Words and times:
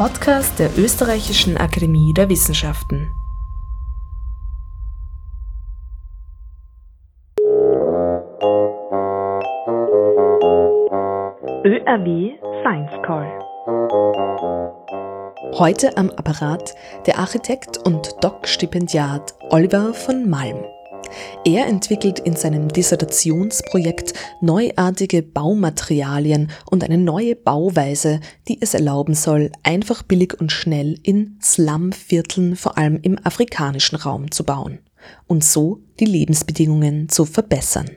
Podcast 0.00 0.58
der 0.58 0.70
Österreichischen 0.78 1.58
Akademie 1.58 2.14
der 2.14 2.30
Wissenschaften. 2.30 3.12
ÖRW 11.66 12.32
Science 12.62 12.92
Call. 13.02 13.28
Heute 15.58 15.94
am 15.98 16.08
Apparat 16.08 16.74
der 17.06 17.18
Architekt 17.18 17.76
und 17.84 18.24
Doc-Stipendiat 18.24 19.34
Oliver 19.50 19.92
von 19.92 20.30
Malm. 20.30 20.64
Er 21.44 21.66
entwickelt 21.66 22.18
in 22.20 22.34
seinem 22.36 22.68
Dissertationsprojekt 22.68 24.12
neuartige 24.40 25.22
Baumaterialien 25.22 26.50
und 26.70 26.84
eine 26.84 26.98
neue 26.98 27.36
Bauweise, 27.36 28.20
die 28.48 28.58
es 28.60 28.74
erlauben 28.74 29.14
soll, 29.14 29.50
einfach 29.64 30.02
billig 30.02 30.40
und 30.40 30.52
schnell 30.52 30.96
in 31.02 31.38
Slumvierteln, 31.40 32.56
vor 32.56 32.78
allem 32.78 33.00
im 33.02 33.18
afrikanischen 33.24 33.96
Raum, 33.96 34.30
zu 34.30 34.44
bauen 34.44 34.80
und 35.26 35.44
so 35.44 35.78
die 35.98 36.04
Lebensbedingungen 36.04 37.08
zu 37.08 37.24
verbessern. 37.24 37.96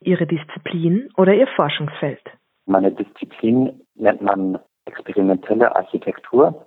Ihre 0.00 0.26
Disziplin 0.26 1.08
oder 1.16 1.34
Ihr 1.34 1.48
Forschungsfeld? 1.56 2.22
Meine 2.66 2.92
Disziplin 2.92 3.80
nennt 3.94 4.22
man 4.22 4.58
experimentelle 4.84 5.74
Architektur. 5.74 6.66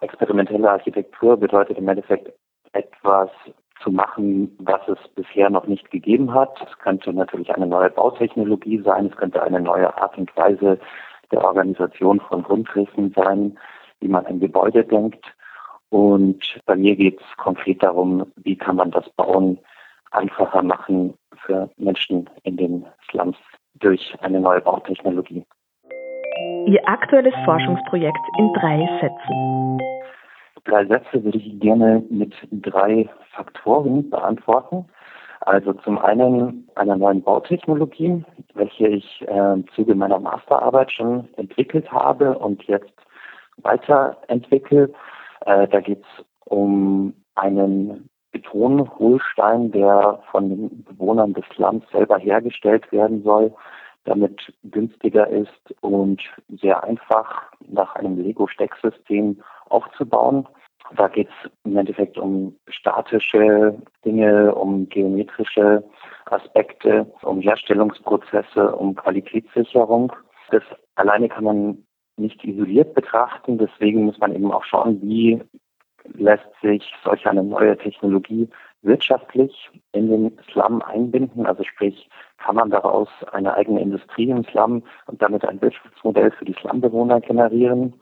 Experimentelle 0.00 0.70
Architektur 0.70 1.36
bedeutet 1.36 1.78
im 1.78 1.88
Endeffekt 1.88 2.32
etwas 2.72 3.30
zu 3.82 3.90
machen, 3.90 4.56
was 4.58 4.80
es 4.88 4.98
bisher 5.14 5.50
noch 5.50 5.66
nicht 5.66 5.90
gegeben 5.90 6.32
hat. 6.32 6.60
Es 6.66 6.78
könnte 6.78 7.12
natürlich 7.12 7.54
eine 7.54 7.66
neue 7.66 7.90
Bautechnologie 7.90 8.80
sein, 8.82 9.06
es 9.06 9.16
könnte 9.16 9.42
eine 9.42 9.60
neue 9.60 9.96
Art 9.96 10.16
und 10.18 10.34
Weise 10.36 10.78
der 11.30 11.44
Organisation 11.44 12.20
von 12.20 12.42
Grundrissen 12.42 13.12
sein, 13.14 13.58
wie 14.00 14.08
man 14.08 14.26
ein 14.26 14.40
Gebäude 14.40 14.84
denkt. 14.84 15.24
Und 15.90 16.40
bei 16.66 16.76
mir 16.76 16.96
geht 16.96 17.20
es 17.20 17.36
konkret 17.36 17.82
darum, 17.82 18.26
wie 18.36 18.56
kann 18.56 18.76
man 18.76 18.90
das 18.90 19.08
Bauen 19.10 19.58
einfacher 20.10 20.62
machen 20.62 21.14
für 21.44 21.70
Menschen 21.76 22.28
in 22.44 22.56
den 22.56 22.86
Slums 23.10 23.36
durch 23.74 24.14
eine 24.20 24.40
neue 24.40 24.60
Bautechnologie. 24.60 25.44
Ihr 26.66 26.80
aktuelles 26.88 27.34
Forschungsprojekt 27.44 28.18
in 28.38 28.52
drei 28.54 28.78
Sätzen 29.00 29.78
drei 30.64 30.86
Sätze 30.86 31.24
würde 31.24 31.38
ich 31.38 31.58
gerne 31.60 32.04
mit 32.10 32.34
drei 32.50 33.08
Faktoren 33.34 34.08
beantworten. 34.10 34.86
Also 35.40 35.72
zum 35.72 35.98
einen 35.98 36.68
einer 36.76 36.96
neuen 36.96 37.22
Bautechnologie, 37.22 38.24
welche 38.54 38.88
ich 38.88 39.24
äh, 39.26 39.52
im 39.54 39.66
Zuge 39.74 39.94
meiner 39.94 40.20
Masterarbeit 40.20 40.92
schon 40.92 41.28
entwickelt 41.36 41.90
habe 41.90 42.38
und 42.38 42.62
jetzt 42.64 42.92
weiterentwickle. 43.56 44.92
Äh, 45.46 45.66
da 45.66 45.80
geht 45.80 46.00
es 46.00 46.24
um 46.44 47.14
einen 47.34 48.08
Betonhohlstein, 48.30 49.72
der 49.72 50.20
von 50.30 50.48
den 50.48 50.84
Bewohnern 50.84 51.34
des 51.34 51.44
Landes 51.56 51.88
selber 51.90 52.18
hergestellt 52.18 52.90
werden 52.92 53.22
soll, 53.24 53.52
damit 54.04 54.52
günstiger 54.64 55.28
ist 55.28 55.74
und 55.80 56.20
sehr 56.48 56.82
einfach 56.84 57.50
nach 57.68 57.94
einem 57.96 58.16
Lego-Stecksystem 58.20 59.42
aufzubauen. 59.72 60.46
Da 60.96 61.08
geht 61.08 61.28
es 61.28 61.50
im 61.64 61.76
Endeffekt 61.76 62.18
um 62.18 62.56
statische 62.68 63.78
Dinge, 64.04 64.54
um 64.54 64.88
geometrische 64.88 65.82
Aspekte, 66.26 67.06
um 67.22 67.40
Herstellungsprozesse, 67.40 68.74
um 68.76 68.94
Qualitätssicherung. 68.94 70.12
Das 70.50 70.62
alleine 70.96 71.28
kann 71.28 71.44
man 71.44 71.86
nicht 72.16 72.44
isoliert 72.44 72.94
betrachten. 72.94 73.58
Deswegen 73.58 74.04
muss 74.04 74.18
man 74.18 74.34
eben 74.34 74.52
auch 74.52 74.64
schauen, 74.64 75.00
wie 75.02 75.40
lässt 76.14 76.48
sich 76.60 76.92
solch 77.04 77.26
eine 77.26 77.42
neue 77.42 77.76
Technologie 77.78 78.48
wirtschaftlich 78.82 79.70
in 79.92 80.10
den 80.10 80.38
Slum 80.50 80.82
einbinden. 80.82 81.46
Also 81.46 81.62
sprich, 81.62 82.08
kann 82.38 82.56
man 82.56 82.70
daraus 82.70 83.08
eine 83.32 83.54
eigene 83.54 83.80
Industrie 83.80 84.28
im 84.28 84.44
Slum 84.44 84.82
und 85.06 85.22
damit 85.22 85.44
ein 85.44 85.60
Wirtschaftsmodell 85.62 86.32
für 86.32 86.44
die 86.44 86.56
Slumbewohner 86.60 87.20
generieren. 87.20 87.94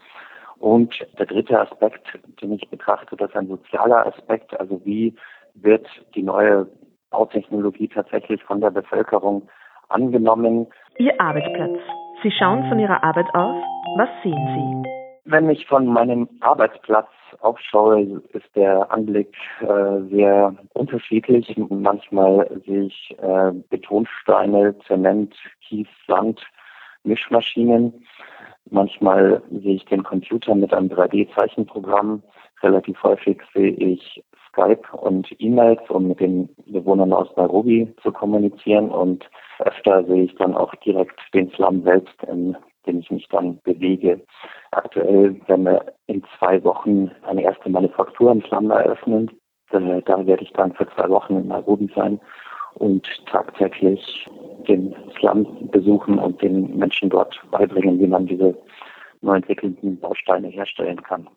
Und 0.60 0.94
der 1.18 1.24
dritte 1.24 1.58
Aspekt, 1.58 2.06
den 2.42 2.52
ich 2.52 2.68
betrachte, 2.68 3.16
das 3.16 3.30
ist 3.30 3.36
ein 3.36 3.48
sozialer 3.48 4.06
Aspekt. 4.06 4.58
Also 4.60 4.80
wie 4.84 5.14
wird 5.54 5.86
die 6.14 6.22
neue 6.22 6.68
Bautechnologie 7.10 7.88
tatsächlich 7.88 8.42
von 8.44 8.60
der 8.60 8.70
Bevölkerung 8.70 9.48
angenommen? 9.88 10.66
Ihr 10.98 11.18
Arbeitsplatz. 11.18 11.78
Sie 12.22 12.30
schauen 12.30 12.68
von 12.68 12.78
Ihrer 12.78 13.02
Arbeit 13.02 13.34
aus. 13.34 13.56
Was 13.96 14.08
sehen 14.22 14.34
Sie? 14.54 14.90
Wenn 15.24 15.48
ich 15.48 15.66
von 15.66 15.86
meinem 15.86 16.28
Arbeitsplatz 16.40 17.08
aufschaue, 17.40 18.22
ist 18.34 18.54
der 18.54 18.92
Anblick 18.92 19.34
äh, 19.60 20.02
sehr 20.10 20.54
unterschiedlich. 20.74 21.56
Manchmal 21.56 22.50
sehe 22.66 22.82
ich 22.82 23.16
äh, 23.18 23.52
Betonsteine, 23.70 24.76
Zement, 24.86 25.34
Kies, 25.62 25.88
Sand, 26.06 26.40
Mischmaschinen. 27.04 28.04
Manchmal 28.68 29.42
sehe 29.50 29.76
ich 29.76 29.84
den 29.86 30.02
Computer 30.02 30.54
mit 30.54 30.72
einem 30.72 30.88
3D-Zeichenprogramm. 30.88 32.22
Relativ 32.62 33.02
häufig 33.02 33.40
sehe 33.54 33.70
ich 33.70 34.22
Skype 34.48 34.82
und 34.92 35.28
E-Mails, 35.38 35.80
um 35.88 36.08
mit 36.08 36.20
den 36.20 36.48
Bewohnern 36.66 37.12
aus 37.12 37.28
Nairobi 37.36 37.92
zu 38.02 38.12
kommunizieren. 38.12 38.90
Und 38.90 39.28
öfter 39.60 40.04
sehe 40.04 40.24
ich 40.24 40.34
dann 40.36 40.54
auch 40.54 40.74
direkt 40.76 41.18
den 41.34 41.50
Slum 41.50 41.82
selbst, 41.82 42.22
in 42.24 42.56
dem 42.86 43.00
ich 43.00 43.10
mich 43.10 43.28
dann 43.28 43.58
bewege. 43.62 44.20
Aktuell 44.72 45.40
werden 45.46 45.64
wir 45.64 45.92
in 46.06 46.22
zwei 46.38 46.62
Wochen 46.64 47.10
eine 47.22 47.42
erste 47.42 47.68
Manufaktur 47.70 48.32
im 48.32 48.42
Slum 48.42 48.70
eröffnen. 48.70 49.30
Äh, 49.70 50.02
da 50.02 50.26
werde 50.26 50.42
ich 50.42 50.52
dann 50.52 50.72
für 50.72 50.86
zwei 50.94 51.08
Wochen 51.08 51.36
in 51.36 51.48
Nairobi 51.48 51.90
sein 51.94 52.20
und 52.74 53.06
tagtäglich 53.26 54.28
den 54.70 54.94
Slum 55.18 55.68
besuchen 55.70 56.18
und 56.18 56.40
den 56.40 56.76
Menschen 56.76 57.10
dort 57.10 57.40
beibringen, 57.50 57.98
wie 57.98 58.06
man 58.06 58.26
diese 58.26 58.56
neu 59.20 59.36
entwickelten 59.36 59.98
Bausteine 60.00 60.48
herstellen 60.48 61.02
kann. 61.02 61.28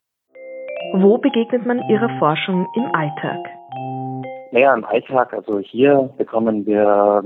Wo 0.93 1.17
begegnet 1.17 1.65
man 1.65 1.81
Ihrer 1.89 2.09
Forschung 2.19 2.67
im 2.75 2.85
Alltag? 2.93 3.39
Naja, 4.51 4.75
im 4.75 4.85
Alltag, 4.85 5.33
also 5.33 5.59
hier 5.59 6.13
bekommen 6.17 6.65
wir, 6.67 7.23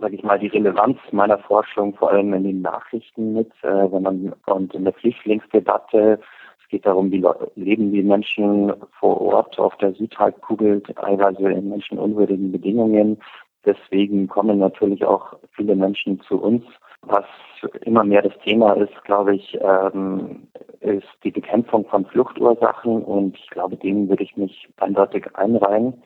sage 0.00 0.16
ich 0.16 0.24
mal, 0.24 0.38
die 0.38 0.48
Relevanz 0.48 0.98
meiner 1.12 1.38
Forschung 1.38 1.94
vor 1.94 2.10
allem 2.10 2.34
in 2.34 2.42
den 2.42 2.62
Nachrichten 2.62 3.34
mit, 3.34 3.52
äh, 3.62 3.92
wenn 3.92 4.02
man 4.02 4.32
und 4.46 4.74
in 4.74 4.84
der 4.84 4.92
Flüchtlingsdebatte. 4.94 6.18
Es 6.60 6.68
geht 6.68 6.86
darum, 6.86 7.12
wie 7.12 7.24
leben 7.54 7.92
die 7.92 8.02
Menschen 8.02 8.72
vor 8.98 9.20
Ort 9.20 9.58
auf 9.60 9.76
der 9.76 9.92
Südhalbkugel, 9.92 10.82
teilweise 10.82 11.50
in 11.50 11.68
menschenunwürdigen 11.68 12.50
Bedingungen. 12.50 13.18
Deswegen 13.64 14.28
kommen 14.28 14.58
natürlich 14.58 15.04
auch 15.04 15.34
viele 15.52 15.76
Menschen 15.76 16.20
zu 16.22 16.40
uns. 16.40 16.64
Was 17.02 17.24
immer 17.82 18.04
mehr 18.04 18.22
das 18.22 18.36
Thema 18.44 18.72
ist, 18.74 19.04
glaube 19.04 19.34
ich, 19.36 19.58
ähm, 19.60 20.48
ist 20.80 21.08
die 21.24 21.30
Bekämpfung 21.30 21.86
von 21.86 22.06
Fluchtursachen 22.06 23.02
und 23.02 23.36
ich 23.36 23.48
glaube, 23.50 23.76
dem 23.76 24.08
würde 24.08 24.22
ich 24.22 24.36
mich 24.36 24.68
eindeutig 24.78 25.26
einreihen 25.34 26.02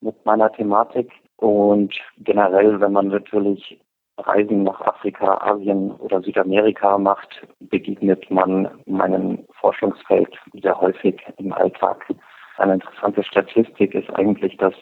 mit 0.00 0.24
meiner 0.24 0.52
Thematik. 0.52 1.12
Und 1.36 1.94
generell, 2.18 2.80
wenn 2.80 2.92
man 2.92 3.08
natürlich 3.08 3.80
Reisen 4.18 4.62
nach 4.62 4.80
Afrika, 4.80 5.38
Asien 5.42 5.90
oder 5.92 6.22
Südamerika 6.22 6.96
macht, 6.96 7.46
begegnet 7.60 8.30
man 8.30 8.68
meinem 8.86 9.44
Forschungsfeld 9.60 10.34
sehr 10.54 10.80
häufig 10.80 11.20
im 11.36 11.52
Alltag. 11.52 12.06
Eine 12.56 12.74
interessante 12.74 13.22
Statistik 13.22 13.94
ist 13.94 14.08
eigentlich, 14.14 14.56
dass 14.56 14.74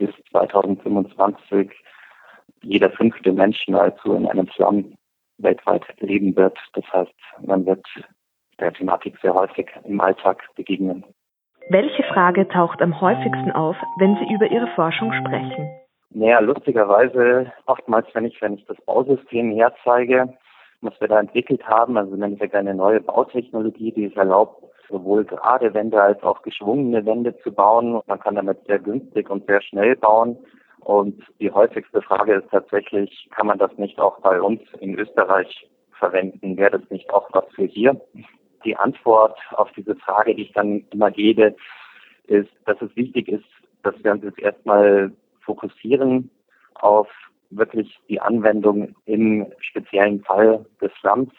bis 0.00 0.10
2025 0.30 1.70
jeder 2.62 2.90
fünfte 2.90 3.32
Mensch 3.32 3.68
nahezu 3.68 4.14
in 4.14 4.26
einem 4.26 4.48
Slum 4.48 4.94
weltweit 5.38 5.84
leben 6.00 6.34
wird. 6.36 6.58
Das 6.74 6.84
heißt, 6.92 7.14
man 7.46 7.64
wird 7.66 7.86
der 8.58 8.72
Thematik 8.72 9.16
sehr 9.22 9.34
häufig 9.34 9.68
im 9.84 10.00
Alltag 10.00 10.42
begegnen. 10.56 11.04
Welche 11.68 12.02
Frage 12.04 12.48
taucht 12.48 12.82
am 12.82 13.00
häufigsten 13.00 13.52
auf, 13.52 13.76
wenn 13.98 14.16
Sie 14.16 14.34
über 14.34 14.50
Ihre 14.50 14.66
Forschung 14.74 15.12
sprechen? 15.12 15.70
Naja, 16.10 16.40
lustigerweise 16.40 17.52
oftmals, 17.66 18.06
wenn 18.14 18.24
ich, 18.24 18.42
wenn 18.42 18.54
ich 18.54 18.66
das 18.66 18.76
Bausystem 18.84 19.52
herzeige, 19.52 20.36
was 20.80 21.00
wir 21.00 21.08
da 21.08 21.20
entwickelt 21.20 21.64
haben, 21.66 21.96
also 21.96 22.14
im 22.14 22.22
Endeffekt 22.22 22.54
eine 22.54 22.74
neue 22.74 23.00
Bautechnologie, 23.00 23.92
die 23.92 24.06
es 24.06 24.16
erlaubt, 24.16 24.64
sowohl 24.90 25.24
gerade 25.24 25.72
Wände 25.74 26.00
als 26.02 26.22
auch 26.22 26.42
geschwungene 26.42 27.04
Wände 27.06 27.36
zu 27.38 27.52
bauen. 27.52 28.00
Man 28.06 28.20
kann 28.20 28.34
damit 28.34 28.64
sehr 28.66 28.78
günstig 28.78 29.30
und 29.30 29.46
sehr 29.46 29.62
schnell 29.62 29.96
bauen. 29.96 30.36
Und 30.80 31.22
die 31.38 31.50
häufigste 31.50 32.02
Frage 32.02 32.34
ist 32.34 32.50
tatsächlich, 32.50 33.28
kann 33.34 33.46
man 33.46 33.58
das 33.58 33.76
nicht 33.76 33.98
auch 33.98 34.20
bei 34.20 34.40
uns 34.40 34.60
in 34.80 34.98
Österreich 34.98 35.68
verwenden? 35.92 36.56
Wäre 36.56 36.78
das 36.78 36.90
nicht 36.90 37.10
auch 37.12 37.28
was 37.32 37.44
für 37.54 37.64
hier? 37.64 38.00
Die 38.64 38.76
Antwort 38.76 39.38
auf 39.52 39.70
diese 39.72 39.94
Frage, 39.96 40.34
die 40.34 40.42
ich 40.42 40.52
dann 40.52 40.84
immer 40.90 41.10
gebe, 41.10 41.54
ist, 42.26 42.50
dass 42.66 42.80
es 42.80 42.94
wichtig 42.96 43.28
ist, 43.28 43.44
dass 43.82 43.94
wir 44.02 44.12
uns 44.12 44.24
jetzt 44.24 44.38
erstmal 44.38 45.12
fokussieren 45.40 46.30
auf 46.74 47.08
wirklich 47.50 47.98
die 48.08 48.20
Anwendung 48.20 48.94
im 49.06 49.46
speziellen 49.60 50.22
Fall 50.22 50.64
des 50.80 50.92
Slums. 51.00 51.32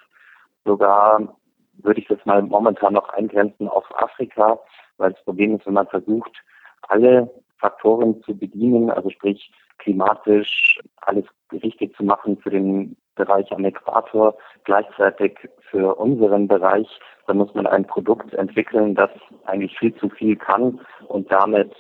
Sogar 0.65 1.36
würde 1.73 2.00
ich 2.01 2.07
das 2.07 2.23
mal 2.25 2.41
momentan 2.41 2.94
noch 2.94 3.09
eingrenzen 3.09 3.68
auf 3.68 3.85
Afrika, 4.01 4.59
weil 4.97 5.12
das 5.13 5.23
Problem 5.23 5.56
ist, 5.56 5.65
wenn 5.65 5.73
man 5.73 5.88
versucht, 5.88 6.31
alle 6.83 7.29
Faktoren 7.57 8.21
zu 8.23 8.38
bedienen, 8.38 8.89
also 8.89 9.09
sprich 9.09 9.51
klimatisch 9.77 10.79
alles 11.01 11.25
richtig 11.51 11.95
zu 11.95 12.03
machen 12.03 12.38
für 12.38 12.50
den 12.50 12.95
Bereich 13.15 13.51
am 13.51 13.65
Äquator, 13.65 14.35
gleichzeitig 14.63 15.38
für 15.69 15.95
unseren 15.95 16.47
Bereich, 16.47 16.88
dann 17.27 17.38
muss 17.38 17.53
man 17.53 17.68
ein 17.68 17.85
Produkt 17.85 18.33
entwickeln, 18.33 18.95
das 18.95 19.09
eigentlich 19.45 19.77
viel 19.77 19.94
zu 19.95 20.09
viel 20.09 20.35
kann 20.35 20.79
und 21.07 21.31
damit 21.31 21.71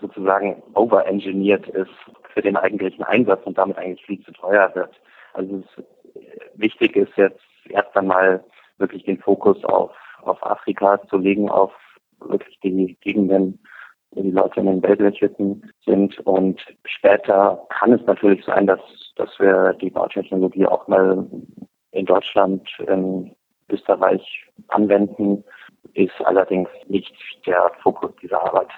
sozusagen 0.00 0.62
overengineert 0.74 1.68
ist 1.68 1.90
für 2.32 2.42
den 2.42 2.56
eigentlichen 2.56 3.04
Einsatz 3.04 3.40
und 3.44 3.58
damit 3.58 3.78
eigentlich 3.78 4.04
viel 4.06 4.20
zu 4.24 4.32
teuer 4.32 4.74
wird. 4.74 5.00
Also 5.34 5.62
wichtig 6.54 6.96
ist 6.96 7.16
jetzt 7.16 7.40
erst 7.68 7.96
einmal 7.96 8.42
wirklich 8.78 9.04
den 9.04 9.18
Fokus 9.18 9.62
auf, 9.64 9.92
auf 10.22 10.44
Afrika 10.44 11.00
zu 11.08 11.18
legen, 11.18 11.50
auf 11.50 11.72
wirklich 12.20 12.58
die 12.60 12.96
Gegenden, 13.00 13.60
wo 14.10 14.22
die 14.22 14.30
Leute 14.30 14.60
in 14.60 14.66
den 14.66 14.82
Weltlöchhütten 14.82 15.70
sind. 15.84 16.18
Und 16.20 16.60
später 16.84 17.66
kann 17.68 17.92
es 17.92 18.04
natürlich 18.06 18.44
sein, 18.44 18.66
dass, 18.66 18.80
dass 19.16 19.30
wir 19.38 19.74
die 19.74 19.90
Bautechnologie 19.90 20.66
auch 20.66 20.88
mal 20.88 21.26
in 21.92 22.06
Deutschland, 22.06 22.68
in 22.86 23.34
Österreich 23.70 24.22
anwenden, 24.68 25.44
ist 25.94 26.14
allerdings 26.24 26.68
nicht 26.86 27.14
der 27.46 27.70
Fokus 27.82 28.12
dieser 28.22 28.42
Arbeit. 28.42 28.68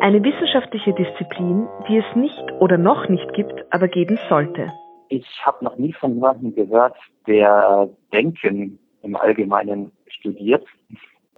Eine 0.00 0.22
wissenschaftliche 0.22 0.92
Disziplin, 0.92 1.66
die 1.88 1.98
es 1.98 2.16
nicht 2.16 2.52
oder 2.60 2.78
noch 2.78 3.08
nicht 3.08 3.32
gibt, 3.32 3.64
aber 3.70 3.88
geben 3.88 4.18
sollte. 4.28 4.72
Ich 5.08 5.26
habe 5.44 5.64
noch 5.64 5.76
nie 5.76 5.92
von 5.92 6.14
jemandem 6.14 6.54
gehört, 6.54 6.96
der 7.26 7.88
Denken 8.12 8.78
im 9.10 9.16
Allgemeinen 9.16 9.90
studiert. 10.06 10.64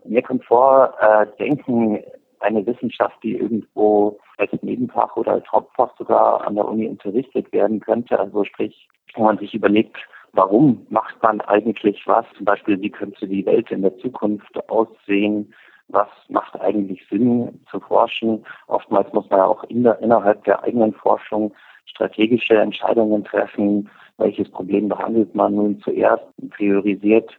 Mir 0.05 0.23
kommt 0.23 0.45
vor, 0.45 0.95
äh, 1.01 1.27
Denken 1.39 2.01
eine 2.41 2.67
Wissenschaft, 2.67 3.17
die 3.23 3.37
irgendwo 3.37 4.19
als 4.37 4.51
Nebenfach 4.63 5.17
oder 5.17 5.33
als 5.33 5.51
Hauptfach 5.51 5.97
sogar 5.97 6.47
an 6.47 6.57
der 6.57 6.67
Uni 6.67 6.87
unterrichtet 6.87 7.51
werden 7.53 7.81
könnte. 7.81 8.19
Also 8.19 8.45
sprich, 8.45 8.89
wenn 9.15 9.25
man 9.25 9.39
sich 9.39 9.55
überlegt, 9.55 9.97
warum 10.33 10.87
macht 10.91 11.23
man 11.23 11.41
eigentlich 11.43 12.03
was? 12.07 12.27
Zum 12.37 12.45
Beispiel, 12.45 12.81
wie 12.81 12.91
könnte 12.91 13.27
die 13.27 13.47
Welt 13.47 13.71
in 13.71 13.83
der 13.83 13.97
Zukunft 13.99 14.69
aussehen? 14.69 15.55
Was 15.89 16.09
macht 16.29 16.61
eigentlich 16.61 17.07
Sinn 17.09 17.61
zu 17.71 17.81
forschen? 17.81 18.45
Oftmals 18.67 19.13
muss 19.13 19.31
man 19.31 19.39
ja 19.39 19.47
auch 19.47 19.65
in 19.65 19.85
der, 19.85 19.99
innerhalb 20.01 20.45
der 20.45 20.63
eigenen 20.63 20.93
Forschung 20.93 21.55
strategische 21.87 22.59
Entscheidungen 22.59 23.25
treffen. 23.25 23.89
Welches 24.19 24.51
Problem 24.51 24.89
behandelt 24.89 25.35
man 25.35 25.55
nun 25.55 25.81
zuerst, 25.81 26.25
priorisiert 26.51 27.31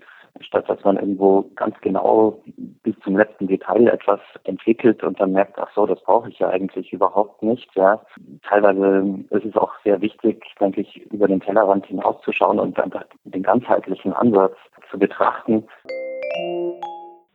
statt 0.42 0.68
dass 0.68 0.84
man 0.84 0.98
irgendwo 0.98 1.50
ganz 1.56 1.80
genau 1.82 2.42
bis 2.84 2.96
zum 3.04 3.18
letzten 3.18 3.48
Detail 3.48 3.88
etwas 3.88 4.20
entwickelt 4.44 5.04
und 5.04 5.20
dann 5.20 5.32
merkt, 5.32 5.58
ach 5.60 5.70
so, 5.76 5.86
das 5.86 6.02
brauche 6.04 6.30
ich 6.30 6.40
ja 6.40 6.50
eigentlich 6.50 6.92
überhaupt 6.92 7.44
nicht. 7.44 7.70
Ja. 7.76 8.02
Teilweise 8.48 9.26
ist 9.30 9.46
es 9.46 9.56
auch 9.56 9.74
sehr 9.84 10.02
wichtig, 10.02 10.44
denke 10.60 10.82
ich, 10.82 10.98
über 11.12 11.28
den 11.28 11.40
Tellerrand 11.40 11.86
hinauszuschauen 11.86 12.60
und 12.60 12.78
dann 12.78 12.92
den 13.24 13.44
ganzheitlichen 13.44 14.14
Ansatz 14.14 14.56
zu 14.90 14.98
betrachten. 14.98 15.66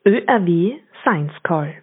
ÖRW 0.05 0.79
Science 1.03 1.33
Call 1.43 1.75